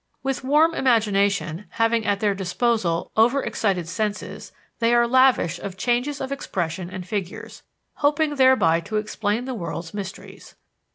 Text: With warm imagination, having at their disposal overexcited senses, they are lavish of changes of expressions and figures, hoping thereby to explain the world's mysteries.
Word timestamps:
With 0.23 0.43
warm 0.43 0.73
imagination, 0.73 1.65
having 1.69 2.07
at 2.07 2.21
their 2.21 2.33
disposal 2.33 3.11
overexcited 3.15 3.87
senses, 3.87 4.51
they 4.79 4.95
are 4.95 5.05
lavish 5.05 5.59
of 5.59 5.77
changes 5.77 6.19
of 6.19 6.31
expressions 6.31 6.89
and 6.91 7.07
figures, 7.07 7.61
hoping 7.97 8.37
thereby 8.37 8.79
to 8.79 8.97
explain 8.97 9.45
the 9.45 9.53
world's 9.53 9.93
mysteries. 9.93 10.55